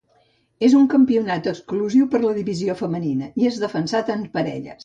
És 0.67 0.75
un 0.77 0.87
campionat 0.93 1.51
exclusiu 1.51 2.09
per 2.15 2.23
la 2.25 2.33
divisió 2.39 2.79
femenina 2.83 3.31
i 3.43 3.49
és 3.53 3.63
defensat 3.69 4.15
en 4.19 4.29
parelles. 4.39 4.79